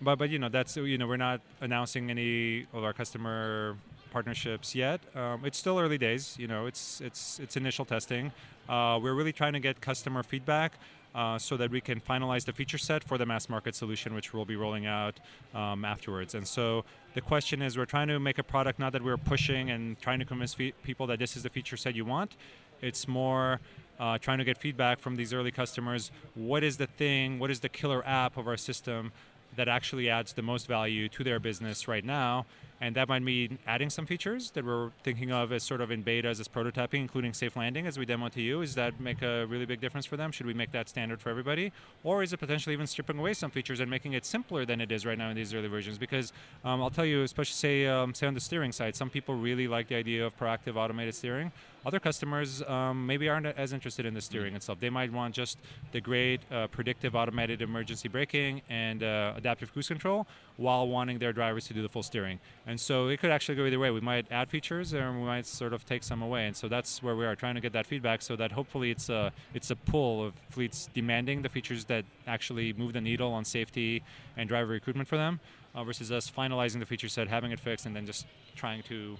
[0.00, 3.76] but but you know that's you know we're not announcing any of our customer
[4.14, 5.00] partnerships yet.
[5.16, 6.36] Um, it's still early days.
[6.38, 8.32] You know, it's it's it's initial testing.
[8.68, 10.72] Uh, we're really trying to get customer feedback.
[11.14, 14.34] Uh, so that we can finalize the feature set for the mass market solution, which
[14.34, 15.20] we'll be rolling out
[15.54, 16.34] um, afterwards.
[16.34, 19.70] And so the question is, we're trying to make a product not that we're pushing
[19.70, 22.34] and trying to convince fe- people that this is the feature set you want.
[22.82, 23.60] It's more
[23.98, 26.10] uh, trying to get feedback from these early customers.
[26.34, 27.38] What is the thing?
[27.38, 29.12] What is the killer app of our system
[29.56, 32.46] that actually adds the most value to their business right now?
[32.84, 36.02] and that might mean adding some features that we're thinking of as sort of in
[36.02, 38.60] beta as prototyping, including safe landing as we demo to you.
[38.60, 40.30] Does that make a really big difference for them?
[40.32, 43.50] Should we make that standard for everybody, or is it potentially even stripping away some
[43.50, 45.96] features and making it simpler than it is right now in these early versions?
[45.96, 49.34] Because um, I'll tell you, especially say um, say on the steering side, some people
[49.34, 51.52] really like the idea of proactive automated steering.
[51.86, 54.56] Other customers um, maybe aren't as interested in the steering mm-hmm.
[54.56, 54.80] itself.
[54.80, 55.58] They might want just
[55.92, 61.32] the great uh, predictive automated emergency braking and uh, adaptive cruise control while wanting their
[61.32, 62.40] drivers to do the full steering.
[62.66, 63.90] And so it could actually go either way.
[63.90, 66.46] We might add features or we might sort of take some away.
[66.46, 69.08] And so that's where we are trying to get that feedback so that hopefully it's
[69.08, 73.44] a it's a pull of fleets demanding the features that actually move the needle on
[73.44, 74.02] safety
[74.36, 75.40] and driver recruitment for them
[75.74, 79.16] uh, versus us finalizing the feature set, having it fixed, and then just trying to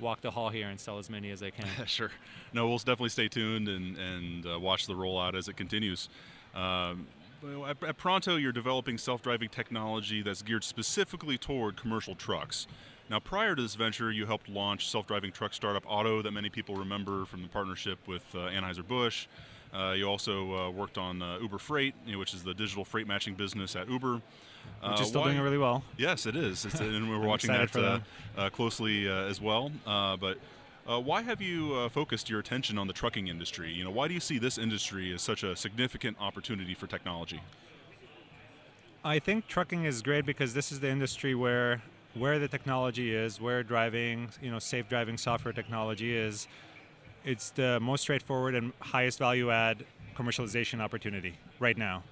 [0.00, 1.66] walk the hall here and sell as many as they can.
[1.86, 2.10] sure.
[2.52, 6.08] No, we'll definitely stay tuned and, and uh, watch the rollout as it continues.
[6.54, 7.06] Um,
[7.66, 12.66] at, at Pronto, you're developing self driving technology that's geared specifically toward commercial trucks.
[13.10, 16.50] Now, prior to this venture, you helped launch self driving truck startup Otto, that many
[16.50, 19.26] people remember from the partnership with uh, Anheuser-Busch.
[19.72, 22.84] Uh, you also uh, worked on uh, Uber Freight, you know, which is the digital
[22.84, 24.20] freight matching business at Uber.
[24.82, 25.82] Which is uh, still why, doing really well.
[25.96, 26.64] Yes, it is.
[26.80, 28.02] and we're watching that
[28.36, 29.70] uh, closely as well.
[29.84, 30.38] but
[30.88, 33.70] uh, why have you uh, focused your attention on the trucking industry?
[33.70, 37.42] You know, why do you see this industry as such a significant opportunity for technology?
[39.04, 41.82] I think trucking is great because this is the industry where
[42.14, 46.48] where the technology is, where driving, you know, safe driving software technology is.
[47.22, 49.84] It's the most straightforward and highest value add
[50.16, 52.02] commercialization opportunity right now.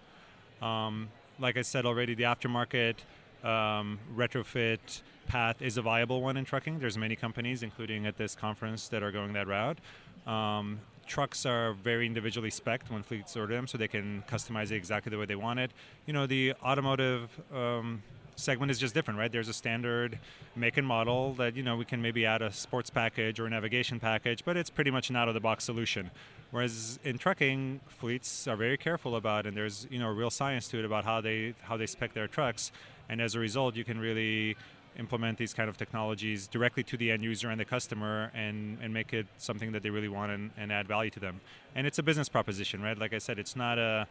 [0.60, 2.96] Um, like I said already, the aftermarket
[3.44, 6.78] um, retrofit path is a viable one in trucking.
[6.78, 9.78] There's many companies, including at this conference, that are going that route.
[10.26, 14.76] Um, trucks are very individually specced when fleets order them, so they can customize it
[14.76, 15.70] exactly the way they want it.
[16.06, 18.02] You know, the automotive um,
[18.34, 19.30] segment is just different, right?
[19.30, 20.18] There's a standard
[20.54, 23.50] make and model that you know we can maybe add a sports package or a
[23.50, 26.10] navigation package, but it's pretty much an out-of-the-box solution.
[26.56, 30.78] Whereas in trucking, fleets are very careful about, and there's you know real science to
[30.78, 32.72] it about how they how they spec their trucks
[33.08, 34.56] and as a result, you can really
[34.98, 38.94] implement these kind of technologies directly to the end user and the customer and, and
[38.94, 41.40] make it something that they really want and, and add value to them.
[41.74, 42.98] And it's a business proposition, right?
[42.98, 44.06] Like I said, it's not a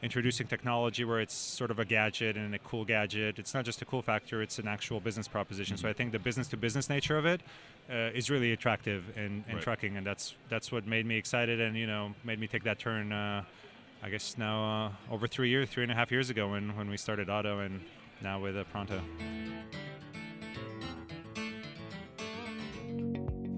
[0.00, 3.40] introducing technology where it's sort of a gadget and a cool gadget.
[3.40, 5.76] It's not just a cool factor, it's an actual business proposition.
[5.76, 5.86] Mm-hmm.
[5.86, 7.40] So I think the business to business nature of it
[7.90, 9.62] uh, is really attractive in, in right.
[9.62, 12.78] trucking and that's that's what made me excited and you know made me take that
[12.78, 13.42] turn uh,
[14.02, 16.88] I guess now uh, over three years, three and a half years ago when, when
[16.88, 17.80] we started Otto, and
[18.22, 19.00] now with a Pronto.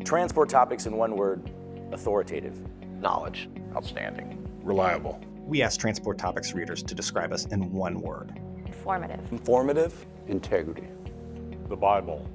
[0.05, 1.51] Transport topics in one word
[1.93, 2.59] authoritative.
[3.01, 3.51] Knowledge.
[3.77, 4.49] Outstanding.
[4.63, 5.21] Reliable.
[5.45, 9.21] We asked Transport Topics readers to describe us in one word informative.
[9.31, 10.07] Informative.
[10.27, 10.89] Integrity.
[11.69, 12.29] The Bible.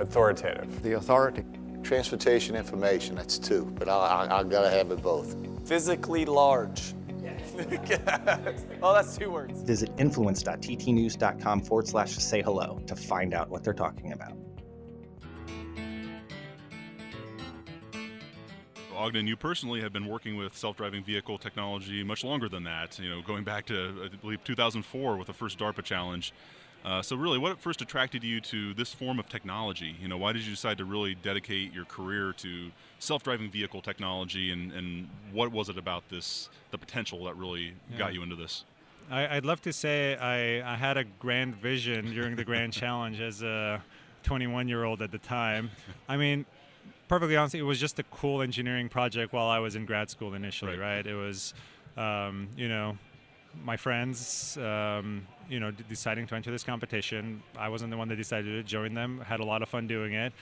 [0.00, 0.82] Authoritative.
[0.82, 1.44] The authority.
[1.82, 5.36] Transportation information, that's two, but I, I, I gotta have it both.
[5.66, 6.94] Physically large.
[8.82, 9.62] oh, that's two words.
[9.62, 14.36] Visit influence.ttnews.com forward slash say hello to find out what they're talking about.
[18.94, 22.98] Ognen, you personally have been working with self-driving vehicle technology much longer than that.
[22.98, 26.32] You know, going back to I believe 2004 with the first DARPA challenge.
[26.84, 29.96] Uh, so, really, what first attracted you to this form of technology?
[30.00, 34.52] You know, why did you decide to really dedicate your career to self-driving vehicle technology,
[34.52, 37.98] and, and what was it about this, the potential that really yeah.
[37.98, 38.64] got you into this?
[39.10, 43.20] I, would love to say I, I had a grand vision during the Grand Challenge
[43.20, 43.82] as a
[44.24, 45.70] 21-year-old at the time.
[46.08, 46.46] I mean,
[47.08, 50.34] perfectly honest, it was just a cool engineering project while I was in grad school
[50.34, 50.96] initially, right?
[50.96, 51.06] right?
[51.06, 51.52] It was,
[51.96, 52.96] um, you know,
[53.64, 57.42] my friends, um, you know, deciding to enter this competition.
[57.56, 59.20] I wasn't the one that decided to join them.
[59.20, 60.32] Had a lot of fun doing it,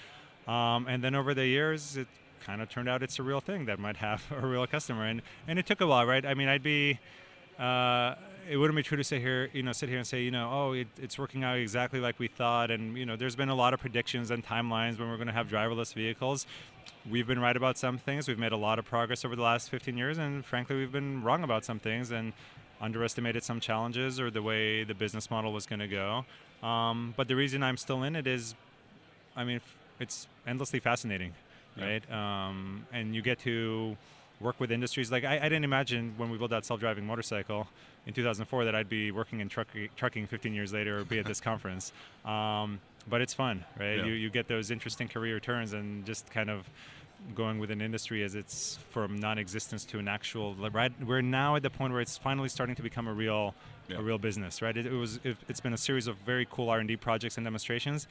[0.46, 2.08] um, and then over the years, it
[2.40, 5.22] kind of turned out it's a real thing that might have a real customer, and
[5.48, 6.24] and it took a while, right?
[6.24, 6.98] I mean, I'd be.
[7.58, 8.14] Uh,
[8.48, 10.48] it wouldn't be true to sit here, you know, sit here and say, you know,
[10.50, 13.54] oh, it, it's working out exactly like we thought, and you know, there's been a
[13.54, 16.46] lot of predictions and timelines when we're going to have driverless vehicles.
[17.08, 18.28] We've been right about some things.
[18.28, 21.22] We've made a lot of progress over the last 15 years, and frankly, we've been
[21.22, 22.10] wrong about some things.
[22.10, 22.32] And
[22.80, 26.24] underestimated some challenges or the way the business model was going to go.
[26.66, 28.54] Um, but the reason I'm still in it is,
[29.36, 29.60] I mean,
[29.98, 31.32] it's endlessly fascinating,
[31.76, 31.84] yeah.
[31.84, 32.12] right?
[32.12, 33.96] Um, and you get to
[34.40, 37.68] work with industries like I, I, didn't imagine when we built that self-driving motorcycle
[38.06, 41.26] in 2004 that I'd be working in truck, trucking 15 years later or be at
[41.26, 41.92] this conference.
[42.24, 43.96] Um, but it's fun, right?
[43.96, 44.06] Yeah.
[44.06, 46.68] You you get those interesting career turns and just kind of
[47.34, 51.62] going with an industry as it's from non-existence to an actual right we're now at
[51.62, 53.54] the point where it's finally starting to become a real
[53.88, 53.98] yeah.
[53.98, 56.68] a real business right it, it was it, has been a series of very cool
[56.68, 58.08] r&d projects and demonstrations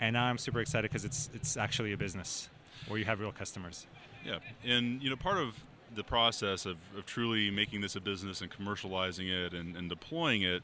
[0.00, 2.48] and now i'm super excited because it's it's actually a business
[2.88, 3.86] where you have real customers
[4.24, 5.54] yeah and you know part of
[5.94, 10.42] the process of, of truly making this a business and commercializing it and, and deploying
[10.42, 10.62] it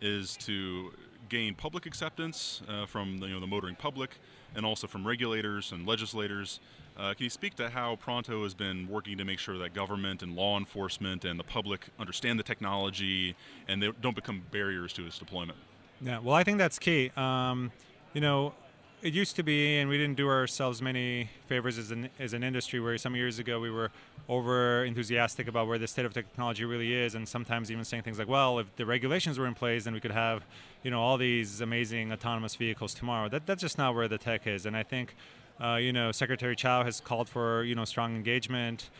[0.00, 0.92] is to
[1.28, 4.16] gain public acceptance uh, from the, you know, the motoring public
[4.54, 6.60] and also from regulators and legislators
[6.98, 10.22] uh, can you speak to how Pronto has been working to make sure that government
[10.22, 13.36] and law enforcement and the public understand the technology
[13.68, 15.58] and they don't become barriers to its deployment?
[16.00, 17.10] Yeah, well, I think that's key.
[17.16, 17.70] Um,
[18.14, 18.52] you know,
[19.00, 22.42] it used to be, and we didn't do ourselves many favors as an, as an
[22.42, 23.92] industry, where some years ago we were
[24.28, 28.18] over enthusiastic about where the state of technology really is, and sometimes even saying things
[28.18, 30.44] like, well, if the regulations were in place, then we could have,
[30.82, 33.28] you know, all these amazing autonomous vehicles tomorrow.
[33.28, 34.66] That, that's just not where the tech is.
[34.66, 35.14] And I think
[35.62, 38.90] uh, you know, Secretary Chao has called for you know strong engagement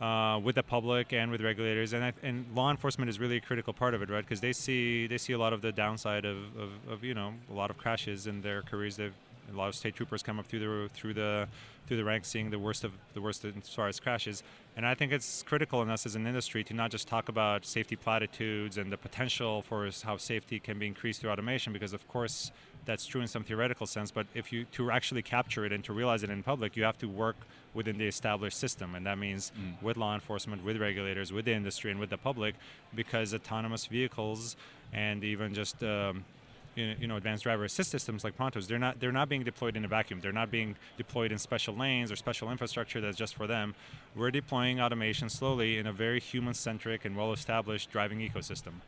[0.00, 3.72] uh, with the public and with regulators, and and law enforcement is really a critical
[3.72, 4.24] part of it, right?
[4.24, 7.34] Because they see they see a lot of the downside of, of, of, you know
[7.50, 8.96] a lot of crashes in their careers.
[8.96, 9.14] They've
[9.52, 11.48] a lot of state troopers come up through the through the
[11.86, 14.42] through the ranks, seeing the worst of the worst as far as crashes.
[14.76, 17.64] And I think it's critical in us as an industry to not just talk about
[17.64, 22.06] safety platitudes and the potential for how safety can be increased through automation, because of
[22.08, 22.52] course
[22.88, 25.92] that's true in some theoretical sense, but if you to actually capture it and to
[25.92, 27.36] realize it in public, you have to work
[27.74, 29.80] within the established system, and that means mm.
[29.82, 32.54] with law enforcement, with regulators, with the industry, and with the public,
[32.94, 34.56] because autonomous vehicles
[34.94, 36.24] and even just um,
[36.76, 39.84] you know advanced driver assist systems like Prontos, they're not they're not being deployed in
[39.84, 40.20] a vacuum.
[40.22, 43.74] They're not being deployed in special lanes or special infrastructure that's just for them.
[44.16, 48.80] We're deploying automation slowly in a very human-centric and well-established driving ecosystem.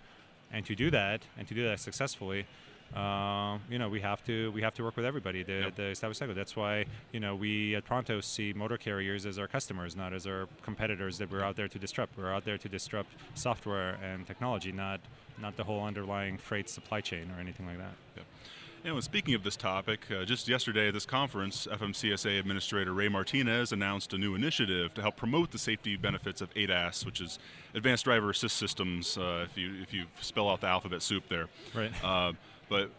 [0.51, 2.47] And to do that, and to do that successfully,
[2.95, 5.75] uh, you know, we have to we have to work with everybody, the, yep.
[5.77, 6.35] the established cycle.
[6.35, 10.27] That's why you know we at Pronto see motor carriers as our customers, not as
[10.27, 12.19] our competitors that we're out there to disrupt.
[12.19, 15.01] We're out there to disrupt software and technology, not
[15.41, 17.93] not the whole underlying freight supply chain or anything like that.
[18.17, 18.27] Yep.
[18.83, 23.09] You know, speaking of this topic, uh, just yesterday at this conference, FMCSA Administrator Ray
[23.09, 27.39] Martinez announced a new initiative to help promote the safety benefits of ADAS, which is
[27.75, 29.19] Advanced Driver Assist Systems.
[29.19, 31.93] Uh, if you if you spell out the alphabet soup there, right.
[32.03, 32.33] Uh,
[32.71, 32.91] but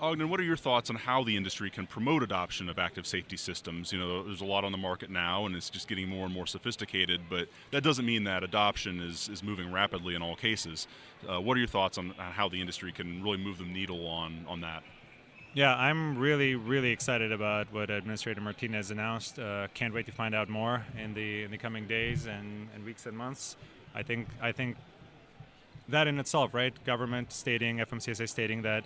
[0.00, 3.36] Ognen, what are your thoughts on how the industry can promote adoption of active safety
[3.36, 3.92] systems?
[3.92, 6.34] You know, there's a lot on the market now, and it's just getting more and
[6.34, 7.22] more sophisticated.
[7.30, 10.86] But that doesn't mean that adoption is, is moving rapidly in all cases.
[11.26, 14.44] Uh, what are your thoughts on how the industry can really move the needle on
[14.48, 14.82] on that?
[15.54, 19.38] Yeah, I'm really, really excited about what Administrator Martinez announced.
[19.38, 22.84] Uh, can't wait to find out more in the in the coming days and, and
[22.84, 23.56] weeks and months.
[23.94, 24.76] I think I think
[25.88, 26.72] that in itself, right?
[26.84, 28.84] Government stating, FMCSA stating that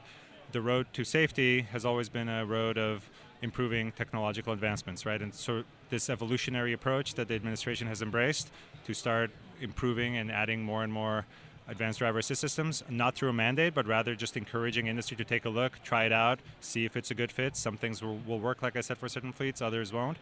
[0.53, 3.09] the road to safety has always been a road of
[3.43, 5.21] improving technological advancements, right?
[5.23, 8.51] And so this evolutionary approach that the administration has embraced
[8.85, 9.31] to start
[9.61, 11.27] improving and adding more and more
[11.69, 15.45] advanced driver assist systems, not through a mandate, but rather just encouraging industry to take
[15.45, 17.57] a look, try it out, see if it's a good fit.
[17.57, 20.19] Some things will, will work, like I said, for certain fleets, others won't.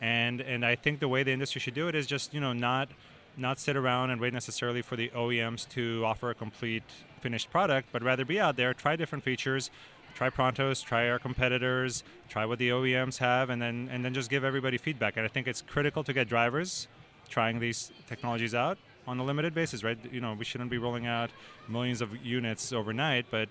[0.00, 2.52] And and I think the way the industry should do it is just you know
[2.52, 2.88] not
[3.36, 6.84] not sit around and wait necessarily for the OEMs to offer a complete
[7.20, 9.70] finished product, but rather be out there, try different features,
[10.14, 14.30] try Prontos, try our competitors, try what the OEMs have, and then and then just
[14.30, 15.16] give everybody feedback.
[15.16, 16.88] And I think it's critical to get drivers
[17.28, 19.98] trying these technologies out on a limited basis, right?
[20.12, 21.30] You know, we shouldn't be rolling out
[21.68, 23.48] millions of units overnight, but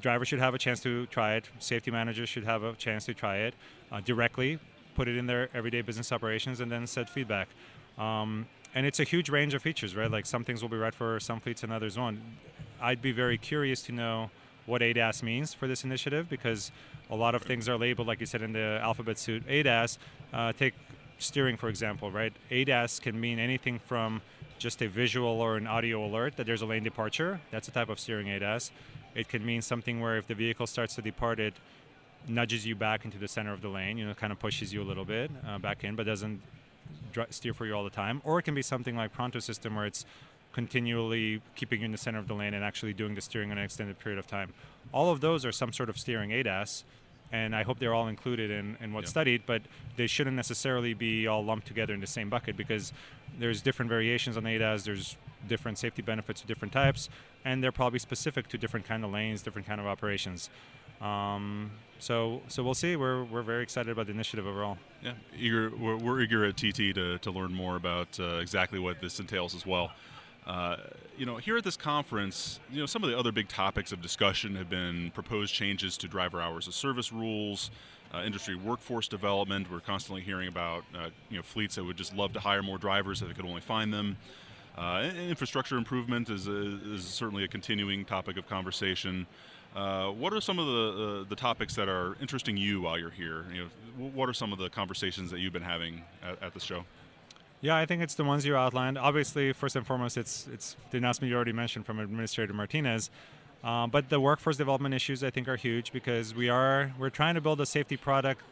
[0.00, 1.48] drivers should have a chance to try it.
[1.58, 3.54] Safety managers should have a chance to try it
[3.90, 4.58] uh, directly,
[4.94, 7.48] put it in their everyday business operations, and then set feedback.
[7.98, 10.10] Um, and it's a huge range of features, right?
[10.10, 12.18] Like some things will be right for some fleets and others won't.
[12.80, 14.30] I'd be very curious to know
[14.66, 16.72] what ADAS means for this initiative because
[17.10, 19.98] a lot of things are labeled, like you said in the alphabet suit, ADAS.
[20.32, 20.74] Uh, take
[21.18, 22.32] steering, for example, right?
[22.50, 24.22] ADAS can mean anything from
[24.58, 27.40] just a visual or an audio alert that there's a lane departure.
[27.50, 28.70] That's a type of steering ADAS.
[29.14, 31.54] It can mean something where if the vehicle starts to depart, it
[32.26, 34.82] nudges you back into the center of the lane, you know, kind of pushes you
[34.82, 36.40] a little bit uh, back in, but doesn't
[37.30, 38.20] steer for you all the time.
[38.24, 40.04] Or it can be something like Pronto system where it's
[40.52, 43.58] continually keeping you in the center of the lane and actually doing the steering on
[43.58, 44.52] an extended period of time.
[44.92, 46.84] All of those are some sort of steering ADAS,
[47.32, 49.10] and I hope they're all included in, in what's yeah.
[49.10, 49.62] studied, but
[49.96, 52.92] they shouldn't necessarily be all lumped together in the same bucket because
[53.38, 55.16] there's different variations on ADAS, there's
[55.48, 57.08] different safety benefits of different types,
[57.44, 60.50] and they're probably specific to different kind of lanes, different kind of operations.
[61.04, 62.96] Um, so, so we'll see.
[62.96, 64.78] We're, we're very excited about the initiative overall.
[65.02, 65.70] Yeah, eager.
[65.70, 69.54] We're, we're eager at TT to, to learn more about uh, exactly what this entails
[69.54, 69.92] as well.
[70.46, 70.76] Uh,
[71.16, 74.02] you know, here at this conference, you know, some of the other big topics of
[74.02, 77.70] discussion have been proposed changes to driver hours of service rules,
[78.14, 79.70] uh, industry workforce development.
[79.70, 82.76] We're constantly hearing about, uh, you know, fleets that would just love to hire more
[82.76, 84.16] drivers if they could only find them.
[84.76, 89.26] Uh, infrastructure improvement is, is certainly a continuing topic of conversation.
[89.74, 93.10] Uh, what are some of the uh, the topics that are interesting you while you're
[93.10, 93.44] here?
[93.52, 96.60] You know, what are some of the conversations that you've been having at, at the
[96.60, 96.84] show?
[97.60, 98.98] Yeah, I think it's the ones you outlined.
[98.98, 103.10] Obviously, first and foremost, it's it's the announcement you already mentioned from Administrator Martinez.
[103.64, 107.34] Uh, but the workforce development issues I think are huge because we are we're trying
[107.34, 108.42] to build a safety product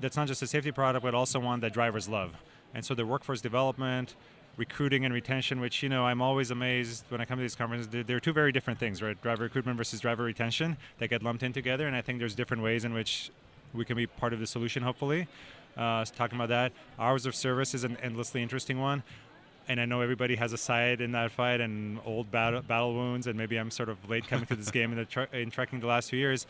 [0.00, 2.32] that's not just a safety product but also one that drivers love.
[2.74, 4.14] And so the workforce development,
[4.58, 7.88] recruiting and retention, which you know I'm always amazed when I come to these conferences.
[7.88, 9.20] They're, they're, two very different things, right?
[9.22, 12.62] Driver recruitment versus driver retention that get lumped in together, and I think there's different
[12.62, 13.30] ways in which
[13.72, 14.82] we can be part of the solution.
[14.82, 15.28] Hopefully,
[15.76, 16.72] uh, talking about that.
[16.98, 19.02] Hours of service is an endlessly interesting one.
[19.70, 23.26] And I know everybody has a side in that fight and old battle, battle wounds,
[23.26, 25.80] and maybe I'm sort of late coming to this game in, the tr- in tracking
[25.80, 26.46] the last few years.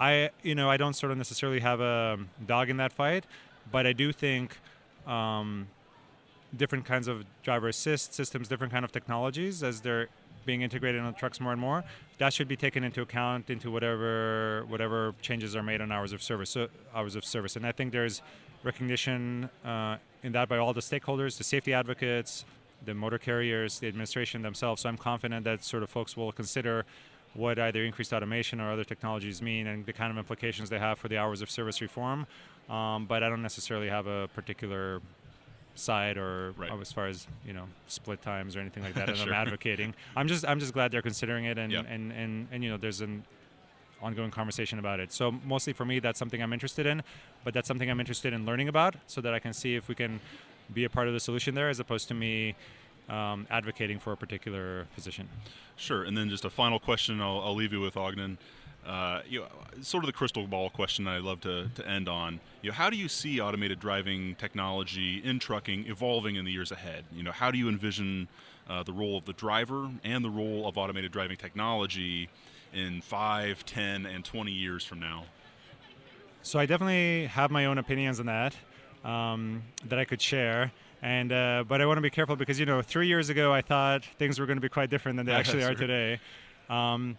[0.00, 3.26] I, you know, I don't sort of necessarily have a dog in that fight,
[3.70, 4.56] but I do think
[5.06, 5.68] um,
[6.56, 10.08] different kinds of driver assist systems, different kind of technologies as they're
[10.44, 11.84] being integrated on trucks more and more.
[12.18, 16.22] That should be taken into account into whatever whatever changes are made on hours of
[16.22, 16.50] service.
[16.50, 18.22] So hours of service, and I think there's
[18.62, 22.44] recognition uh, in that by all the stakeholders, the safety advocates,
[22.84, 24.82] the motor carriers, the administration themselves.
[24.82, 26.84] So I'm confident that sort of folks will consider
[27.34, 30.98] what either increased automation or other technologies mean and the kind of implications they have
[30.98, 32.26] for the hours of service reform.
[32.70, 35.00] Um, but I don't necessarily have a particular
[35.78, 36.70] side or right.
[36.80, 39.08] as far as you know split times or anything like that.
[39.16, 39.28] And sure.
[39.28, 39.94] I'm advocating.
[40.16, 41.86] I'm just I'm just glad they're considering it and, yep.
[41.88, 43.24] and, and and you know there's an
[44.02, 45.12] ongoing conversation about it.
[45.12, 47.02] So mostly for me, that's something I'm interested in,
[47.44, 49.94] but that's something I'm interested in learning about so that I can see if we
[49.94, 50.20] can
[50.72, 52.54] be a part of the solution there as opposed to me
[53.08, 55.28] um, advocating for a particular position.
[55.76, 56.04] Sure.
[56.04, 58.36] And then just a final question I'll, I'll leave you with, Ognen.
[58.86, 59.46] Uh, you know,
[59.82, 62.40] sort of the crystal ball question I'd love to, to end on.
[62.62, 66.70] You know, how do you see automated driving technology in trucking evolving in the years
[66.70, 67.04] ahead?
[67.12, 68.28] You know, how do you envision
[68.70, 72.28] uh, the role of the driver and the role of automated driving technology
[72.72, 75.24] in five, ten, and 20 years from now?
[76.42, 78.54] So I definitely have my own opinions on that
[79.04, 80.70] um, that I could share.
[81.02, 83.62] And uh, but I want to be careful because you know three years ago I
[83.62, 86.20] thought things were going to be quite different than they actually are today.
[86.70, 87.18] Um,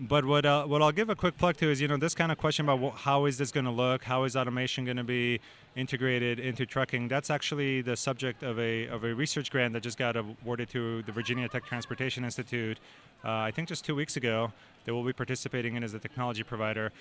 [0.00, 2.32] but what uh, what I'll give a quick plug to is you know this kind
[2.32, 5.40] of question about how is this going to look, how is automation going to be
[5.76, 7.08] integrated into trucking.
[7.08, 11.02] That's actually the subject of a of a research grant that just got awarded to
[11.02, 12.78] the Virginia Tech Transportation Institute.
[13.22, 14.52] Uh, I think just two weeks ago
[14.84, 16.92] that we'll be participating in as a technology provider.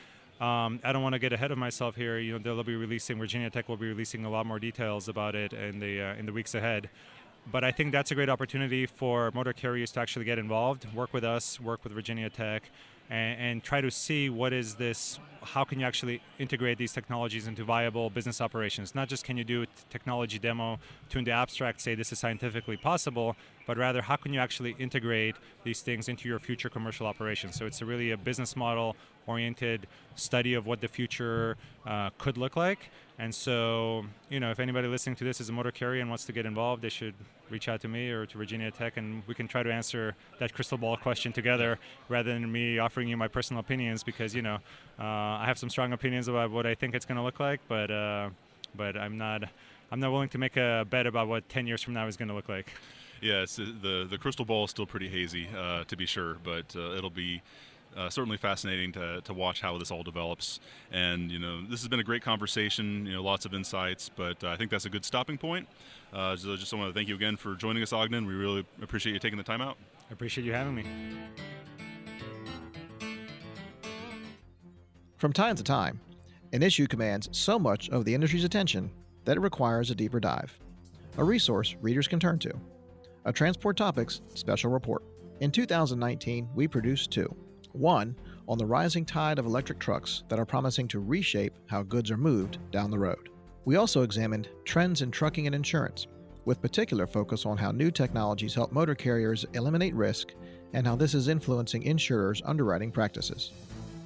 [0.42, 2.18] Um, I don't want to get ahead of myself here.
[2.18, 5.36] You know, they'll be releasing Virginia Tech will be releasing a lot more details about
[5.36, 6.90] it in the uh, in the weeks ahead.
[7.52, 11.14] But I think that's a great opportunity for motor carriers to actually get involved, work
[11.14, 12.70] with us, work with Virginia Tech,
[13.10, 17.48] and, and try to see what is this how can you actually integrate these technologies
[17.48, 18.94] into viable business operations?
[18.94, 20.80] Not just can you do a technology demo
[21.10, 23.36] to in the abstract say this is scientifically possible,
[23.66, 27.56] but rather how can you actually integrate these things into your future commercial operations?
[27.56, 28.96] So it's a really a business model
[29.30, 31.56] oriented study of what the future
[31.86, 32.90] uh, could look like.
[33.18, 36.26] And so, you know, if anybody listening to this is a motor carrier and wants
[36.26, 37.14] to get involved, they should
[37.50, 40.54] reach out to me or to Virginia Tech, and we can try to answer that
[40.54, 44.60] crystal ball question together rather than me offering you my personal opinions because, you know,
[45.00, 45.04] uh,
[45.42, 47.92] I have some strong opinions about what I think it's going to look like, but
[47.92, 48.30] uh,
[48.76, 49.44] but I'm not
[49.92, 52.30] I'm not willing to make a bet about what 10 years from now is going
[52.30, 52.72] to look like.
[53.22, 56.96] Yes, the the crystal ball is still pretty hazy, uh, to be sure, but uh,
[56.96, 57.42] it'll be
[57.96, 60.60] uh, certainly fascinating to, to watch how this all develops.
[60.92, 63.06] And you know, this has been a great conversation.
[63.06, 65.68] You know, lots of insights, but uh, I think that's a good stopping point.
[66.14, 68.26] Uh, so just want to thank you again for joining us, Ognen.
[68.26, 69.78] We really appreciate you taking the time out.
[70.10, 70.86] I appreciate you having me.
[75.18, 76.00] From time to time,
[76.54, 78.90] an issue commands so much of the industry's attention
[79.26, 80.58] that it requires a deeper dive.
[81.18, 82.54] A resource readers can turn to.
[83.26, 85.04] A Transport Topics special report.
[85.42, 87.36] In 2019, we produced two.
[87.74, 88.16] One,
[88.48, 92.18] on the rising tide of electric trucks that are promising to reshape how goods are
[92.18, 93.30] moved down the road.
[93.66, 96.08] We also examined trends in trucking and insurance,
[96.46, 100.34] with particular focus on how new technologies help motor carriers eliminate risk
[100.74, 103.52] and how this is influencing insurers' underwriting practices.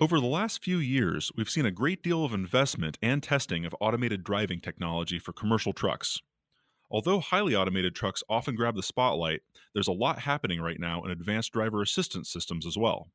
[0.00, 3.74] Over the last few years, we've seen a great deal of investment and testing of
[3.80, 6.20] automated driving technology for commercial trucks.
[6.88, 9.40] Although highly automated trucks often grab the spotlight,
[9.74, 13.10] there's a lot happening right now in advanced driver assistance systems as well.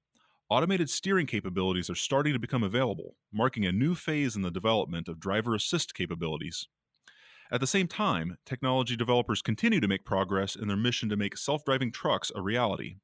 [0.50, 5.08] Automated steering capabilities are starting to become available, marking a new phase in the development
[5.08, 6.68] of driver assist capabilities.
[7.50, 11.38] At the same time, technology developers continue to make progress in their mission to make
[11.38, 12.98] self driving trucks a reality.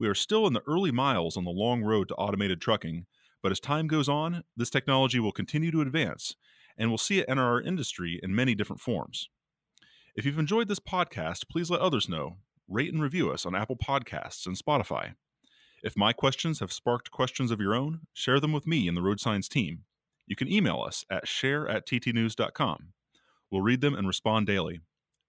[0.00, 3.04] We are still in the early miles on the long road to automated trucking,
[3.42, 6.34] but as time goes on, this technology will continue to advance,
[6.78, 9.28] and we'll see it enter our industry in many different forms.
[10.16, 12.38] If you've enjoyed this podcast, please let others know.
[12.66, 15.14] Rate and review us on Apple Podcasts and Spotify.
[15.82, 19.02] If my questions have sparked questions of your own, share them with me and the
[19.02, 19.84] Road Signs team.
[20.26, 22.92] You can email us at share at ttnews.com.
[23.50, 24.80] We'll read them and respond daily.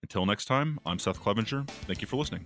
[0.02, 1.66] Until next time, I'm Seth Clevenger.
[1.88, 2.46] Thank you for listening.